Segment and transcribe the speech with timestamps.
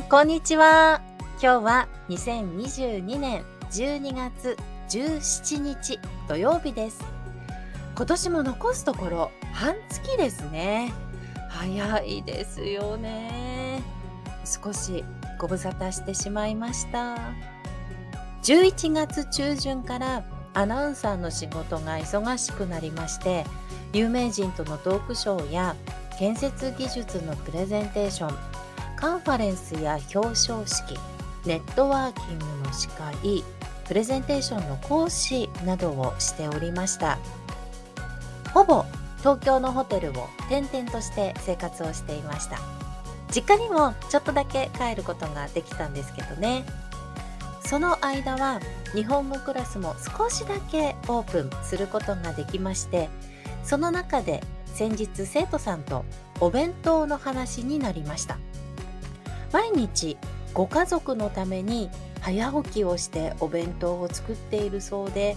[0.00, 1.02] ん、こんにちは。
[1.42, 4.56] 今日は2022年12月
[4.88, 7.04] 17日土曜日です。
[7.94, 10.92] 今年も残すところ半月ですね。
[11.48, 13.82] 早いですよね。
[14.44, 15.04] 少し
[15.38, 17.16] ご無沙汰してしまいました。
[18.42, 20.24] 11月中旬から
[20.54, 23.44] アナウンサーの仕事が忙しくなりまして、
[23.92, 25.76] 有名人とのトークショーや
[26.18, 28.49] 建設技術のプレゼンテーション、
[29.00, 30.94] カンファレンスや表彰式、
[31.46, 33.42] ネットワーキングの司会、
[33.88, 37.18] プレゼンテーションの講師などをしておりました。
[38.52, 38.84] ほぼ
[39.20, 42.58] 東京のホテルを転々として生活をしていました。
[43.34, 46.66] 実家にもちょっとだけ帰ることができたんですけどね。
[47.64, 48.60] その間は
[48.92, 53.08] 日本語クラスも少しだけオープンすることができまして、
[53.64, 56.04] その中で先日生徒さんと
[56.38, 58.36] お弁当の話になりました。
[59.52, 60.16] 毎日
[60.54, 65.36] ご家族のために早起きをしてお弁当を作っているそうで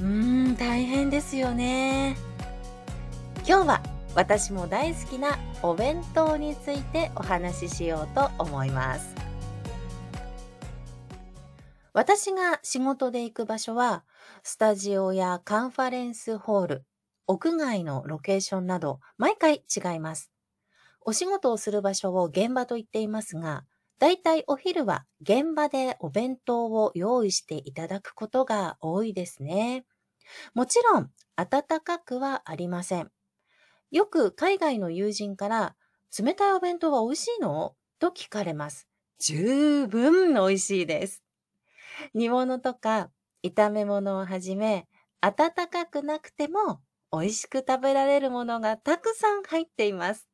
[0.00, 2.16] うーん大変ですよね。
[3.46, 3.82] 今日は
[4.14, 9.14] 私も大好きなお弁当についてお話ししようと思います。
[11.92, 14.04] 私が仕事で行く場所は
[14.42, 16.84] スタジオやカンファレンスホール
[17.28, 20.33] 屋外のロケーションなど毎回違います。
[21.04, 23.64] お仕事をする場所を現場と言っていますが、
[23.98, 29.86] だいたいお昼は現場でお弁当を用意していただくことが多いですね。
[30.54, 33.10] もちろん、暖かくはありません。
[33.90, 35.76] よく海外の友人から、
[36.18, 37.76] 冷たいお弁当は美味しいの？
[37.98, 38.88] と聞かれます。
[39.18, 41.22] 十分美味しいです。
[42.14, 43.10] 煮物とか
[43.44, 44.88] 炒め物をはじめ、
[45.20, 46.80] 暖かくなくても
[47.12, 50.28] 美味しく食べられるものがたくさん入っています。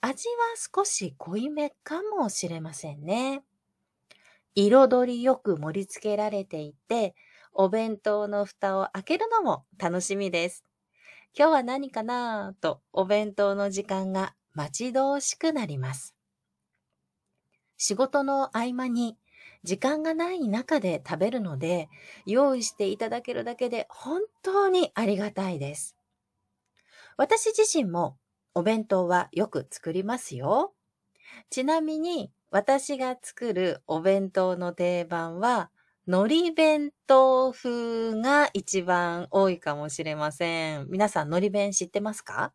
[0.00, 0.34] 味は
[0.74, 3.42] 少し濃いめかもしれませんね。
[4.54, 7.14] 彩りよく盛り付けられていて、
[7.52, 10.64] お弁当の蓋を開けるのも楽しみです。
[11.38, 16.14] 今日は何かなとお弁当の時間が待ち遠しくなります。
[17.76, 19.18] 仕事の合間に
[19.62, 21.88] 時間がない中で食べるので、
[22.24, 25.96] 用意していただけるだけで本当にありがたいです。
[27.18, 28.16] 私自身も
[28.58, 30.72] お弁当はよく作りますよ。
[31.50, 35.70] ちなみに私が作るお弁当の定番は
[36.06, 40.86] 海苔弁当風が一番多いかもしれません。
[40.88, 42.54] 皆さん海苔弁知ってますか？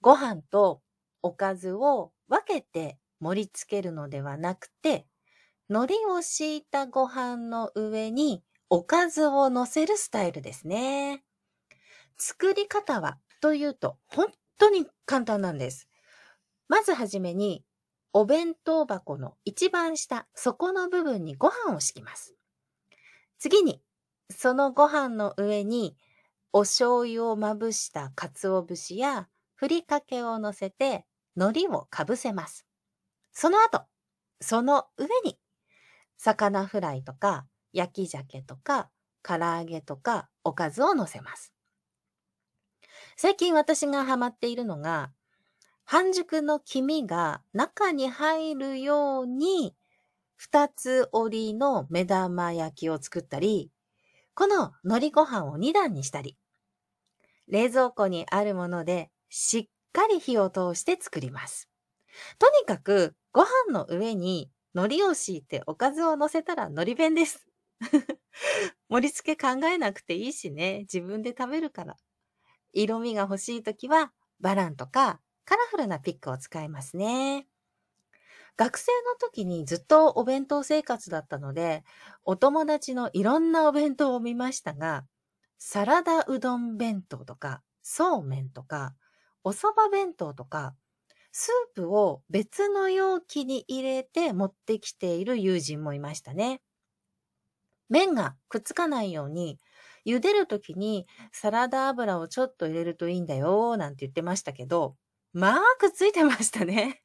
[0.00, 0.82] ご飯と
[1.22, 5.06] おかずを分けて盛り付けるのではなくて、
[5.68, 11.22] 海苔を敷いたご飯の上におかずを乗せるスタイルですね。
[12.18, 14.26] 作り方はというと、本
[14.62, 15.88] 当に簡単なんです。
[16.68, 17.64] まずはじめに、
[18.12, 22.36] お弁当箱の一番下、底の部分にご飯を敷きます。
[23.38, 23.82] 次に、
[24.30, 25.96] そのご飯の上に、
[26.52, 32.66] お醤油をまぶした鰹節や、ふりかけを乗せて、海苔をかぶせます。
[33.32, 33.86] その後、
[34.40, 35.40] その上に、
[36.18, 38.90] 魚フライとか、焼き鮭とか、
[39.22, 41.52] 唐揚げとか、おかずを乗せます。
[43.16, 45.12] 最近私がハマっているのが、
[45.84, 49.74] 半熟の黄身が中に入るように、
[50.36, 53.70] 二つ折りの目玉焼きを作ったり、
[54.34, 56.36] この海苔ご飯を二段にしたり、
[57.48, 61.68] 冷蔵庫にあるものでしっかり火を通して作ります。
[62.38, 67.46] とにかくご飯の上に海苔を敷いておかずを乗せたら海苔弁です。
[68.88, 71.96] 盛り付け考えなくていいしね、自分で食べるから
[72.72, 77.46] 色味が欲しいときはバランとかカラフルなピックを使いますね。
[78.56, 81.84] 学生の時にずっとお弁当生活だったので、
[82.24, 85.06] お友達のいろんなお弁当を見ましたが、
[85.58, 88.94] サラダうどん弁当とか、そうめんとか、
[89.44, 90.74] お蕎麦弁当とか、
[91.32, 96.60] スープを別の容器に入れて持ってきている友人もいましたね。
[97.88, 99.58] 麺がくっつかないように
[100.06, 104.96] 茹でるときにサラダ油をちょっと入れるといいんだよ、なんて言ってましたけど、
[105.32, 107.02] まあくっついてましたね。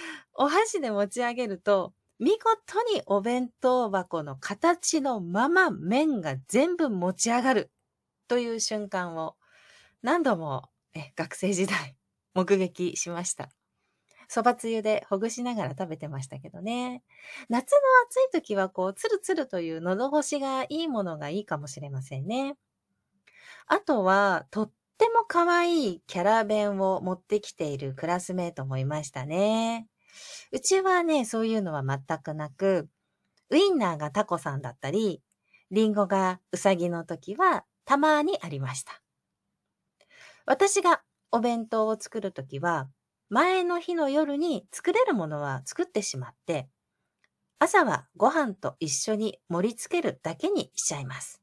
[0.34, 7.72] お箸で持ち上げると、見事にお弁当箱の形のまま麺が全部持ち上がる
[8.28, 9.36] という瞬間を
[10.02, 10.70] 何度も
[11.16, 11.96] 学生時代
[12.34, 13.50] 目撃しました。
[14.32, 17.02] そばつゆでほぐしながら食べてましたけどね。
[17.50, 22.56] 夏の暑い時はこう、つるつるという喉越しがいいものがいいかもしれませんね。
[23.66, 29.86] あとは、とっても可愛いキャラ弁を持ってきているクラスメートもいましたね。
[30.50, 32.88] うちはね、そういうのは全くなく、
[33.50, 35.20] ウインナーがタコさんだったり、
[35.70, 39.02] リンゴがウサギの時はたまにありました。
[40.46, 42.88] 私がお弁当を作るときは、
[43.32, 46.68] 前の日の夜に作れるものは作ってしまって、
[47.58, 51.40] 朝はご飯と一緒に盛り付けるだけにしちゃいます。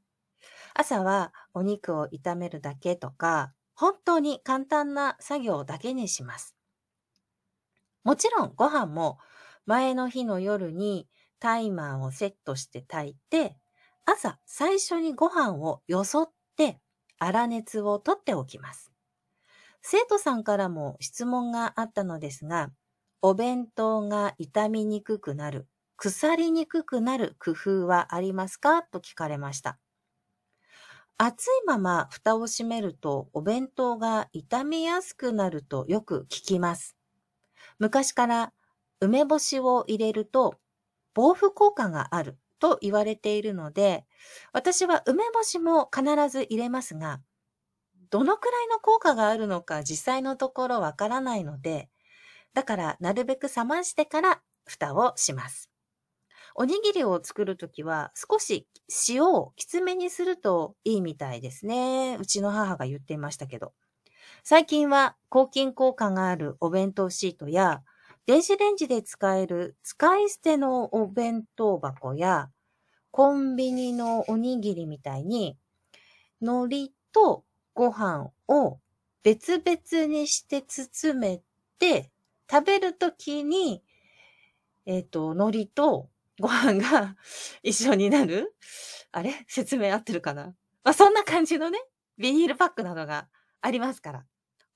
[0.75, 6.55] 朝はお肉を炒めるだけとか、本当に簡単な作業だけにします。
[8.03, 9.17] もちろんご飯も
[9.65, 11.07] 前の日の夜に
[11.39, 13.57] タイマーをセットして炊いて、
[14.05, 16.79] 朝最初にご飯をよそって
[17.19, 18.91] 粗熱を取っておきます。
[19.81, 22.71] 生徒さんからも質問があったのですが、
[23.21, 25.67] お弁当が傷みにくくなる、
[25.97, 29.77] 腐りにくくなる工夫はありますかと聞かれました。
[31.17, 36.95] 熱いまま蓋を閉めるとお弁当が傷みやすくなるとよく聞きます。
[37.79, 38.53] 昔から
[39.01, 40.59] 梅干しを入れると
[41.13, 44.05] 防腐効果があると言われているので、
[44.53, 47.21] 私は梅干しも必ず入れますが、
[48.09, 51.89] どのくらいの効果があるのか実際のところわからないので、
[52.53, 55.69] だからなるべく冷ましてから蓋をします。
[56.55, 58.67] おにぎりを作るときは少し
[59.07, 62.17] 塩をきつめにするといいみたいですね。
[62.19, 63.73] うちの母が言っていましたけど。
[64.43, 67.83] 最近は抗菌効果があるお弁当シートや
[68.25, 72.49] 電子レンジで使える使い捨てのお弁当箱や、
[73.09, 75.57] コンビニのおにぎりみたいに、
[76.39, 78.79] 海苔とご飯を
[79.23, 81.41] 別々にして包め
[81.77, 82.11] て、
[82.49, 83.83] 食べるときに、
[84.85, 87.15] えっ、ー、と、海苔とご飯が
[87.61, 88.55] 一緒になる？
[89.11, 89.45] あれ？
[89.47, 90.55] 説明合ってるかな？
[90.83, 91.79] まあ、そんな感じのね、
[92.17, 93.29] ビニールパックなどが
[93.61, 94.25] ありますから。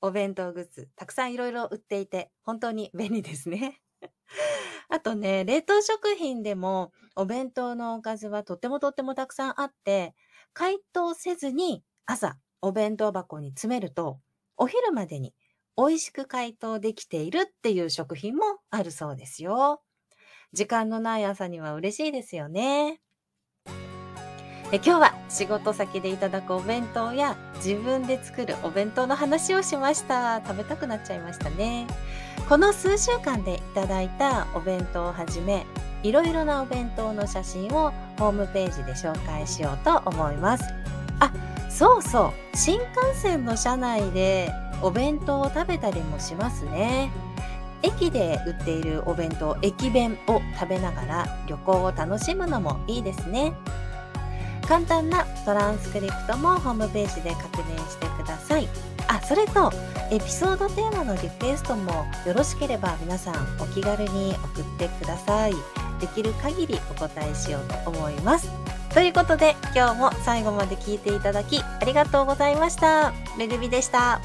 [0.02, 3.82] お弁当グッズ、たくさんいろいろ売っていて、本当に便利ですね。
[4.90, 10.14] あとね、冷凍食品でもお弁当のおかずはとってもとってもたくさんあって、
[10.52, 14.20] 解凍せずに朝お弁当箱に詰めると、
[14.56, 15.34] お昼までに
[15.78, 19.82] 美味しく解凍できているっていう食品もあるそうですよ。
[20.54, 23.02] 時間のない朝には嬉しいですよね。
[24.72, 31.86] え今日は仕事先でいただくお弁当や自分で作るお弁当の話をしました食べたくなっちゃいましたね
[32.50, 35.68] この数週間でいただいたお弁当をはじめ
[36.02, 40.64] いろいろなお弁当の写真をホームページで紹介しようと思います
[41.78, 47.12] そうそう新幹線の車内でお弁当を食べたりもしますね
[47.82, 53.54] 駅で売っているお弁当駅弁を食べながら旅行を楽しむのもいいですね
[54.68, 58.68] 簡単なトランスクリプトもホームページで確認してください。
[59.08, 59.72] あ、それと、
[60.10, 65.54] エピソードテーマのリクエストもよろしければ皆さんお気軽に送ってください。
[66.00, 68.50] できる限りお答えしようと思います。
[68.94, 73.14] ということで今日も最後まで聞いていただきありがとうございました。
[73.38, 74.22] めぐみでした。